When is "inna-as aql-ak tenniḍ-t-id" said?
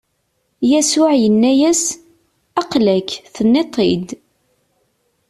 1.27-4.07